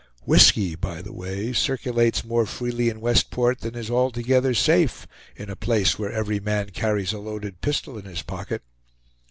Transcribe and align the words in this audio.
Whisky 0.25 0.73
by 0.73 1.03
the 1.03 1.13
way 1.13 1.53
circulates 1.53 2.25
more 2.25 2.47
freely 2.47 2.89
in 2.89 3.01
Westport 3.01 3.61
than 3.61 3.75
is 3.75 3.91
altogether 3.91 4.55
safe 4.55 5.05
in 5.35 5.47
a 5.51 5.55
place 5.55 5.99
where 5.99 6.11
every 6.11 6.39
man 6.39 6.71
carries 6.71 7.13
a 7.13 7.19
loaded 7.19 7.61
pistol 7.61 7.99
in 7.99 8.05
his 8.05 8.23
pocket. 8.23 8.63